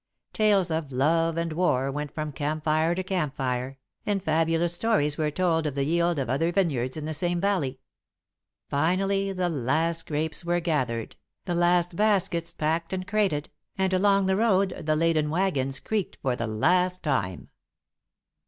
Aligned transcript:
Tales 0.33 0.71
of 0.71 0.91
love 0.91 1.37
and 1.37 1.53
war 1.53 1.91
went 1.91 2.11
from 2.11 2.31
camp 2.31 2.63
fire 2.63 2.95
to 2.95 3.03
camp 3.03 3.35
fire, 3.35 3.77
and 4.03 4.23
fabulous 4.23 4.73
stories 4.73 5.15
were 5.15 5.29
told 5.29 5.67
of 5.67 5.75
the 5.75 5.83
yield 5.83 6.17
of 6.17 6.27
other 6.27 6.51
vineyards 6.51 6.97
in 6.97 7.05
the 7.05 7.13
same 7.13 7.39
valley. 7.39 7.79
Finally 8.67 9.31
the 9.31 9.47
last 9.47 10.07
grapes 10.07 10.43
were 10.43 10.59
gathered, 10.59 11.17
the 11.45 11.53
last 11.53 11.95
baskets 11.95 12.51
packed 12.51 12.93
and 12.93 13.07
crated, 13.07 13.51
and 13.77 13.93
along 13.93 14.25
the 14.25 14.35
road 14.35 14.69
the 14.87 14.95
laden 14.95 15.29
waggons 15.29 15.79
creaked 15.79 16.17
for 16.23 16.35
the 16.35 16.47
last 16.47 17.03
time. 17.03 17.49